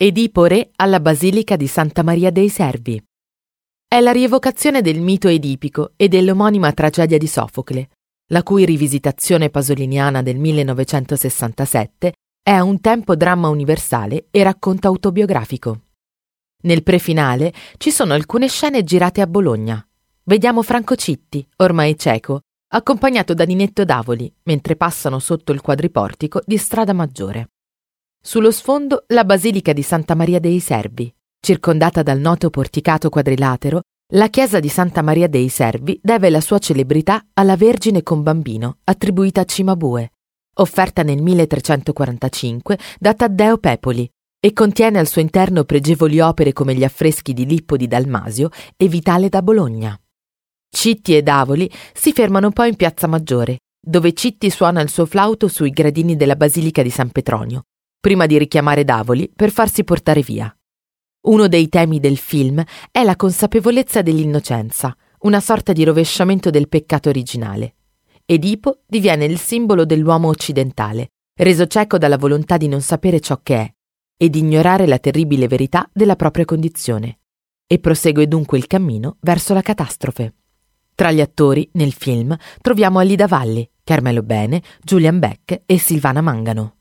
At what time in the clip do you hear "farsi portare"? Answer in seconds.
59.50-60.20